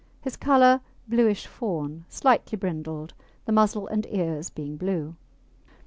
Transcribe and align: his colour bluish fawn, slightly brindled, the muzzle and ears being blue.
his 0.21 0.35
colour 0.35 0.81
bluish 1.07 1.45
fawn, 1.45 2.05
slightly 2.09 2.55
brindled, 2.57 3.13
the 3.45 3.51
muzzle 3.51 3.85
and 3.85 4.07
ears 4.09 4.49
being 4.49 4.75
blue. 4.75 5.15